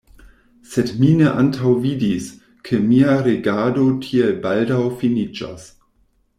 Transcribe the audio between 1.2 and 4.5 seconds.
antaŭvidis, ke mia regado tiel